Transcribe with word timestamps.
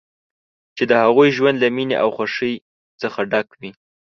چې 0.75 0.83
د 0.89 0.91
هغوی 1.03 1.29
ژوند 1.37 1.57
له 1.63 1.67
مینې 1.75 1.95
او 2.03 2.09
خوښۍ 2.15 2.53
څخه 3.01 3.19
ډک 3.31 3.47
وي. 3.59 3.71